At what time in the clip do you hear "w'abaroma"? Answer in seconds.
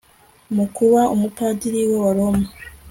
1.91-2.45